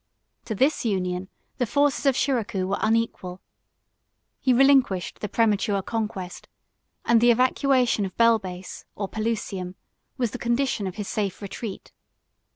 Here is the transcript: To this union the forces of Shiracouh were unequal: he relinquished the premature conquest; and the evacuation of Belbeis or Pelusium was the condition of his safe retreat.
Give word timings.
To 0.45 0.55
this 0.55 0.83
union 0.83 1.29
the 1.59 1.67
forces 1.67 2.07
of 2.07 2.15
Shiracouh 2.15 2.65
were 2.65 2.79
unequal: 2.81 3.39
he 4.39 4.51
relinquished 4.51 5.19
the 5.19 5.29
premature 5.29 5.83
conquest; 5.83 6.47
and 7.05 7.21
the 7.21 7.29
evacuation 7.29 8.03
of 8.07 8.17
Belbeis 8.17 8.85
or 8.95 9.07
Pelusium 9.07 9.75
was 10.17 10.31
the 10.31 10.39
condition 10.39 10.87
of 10.87 10.95
his 10.95 11.07
safe 11.07 11.39
retreat. 11.39 11.91